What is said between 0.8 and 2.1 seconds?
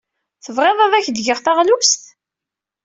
ad ak-d-geɣ taɣlust?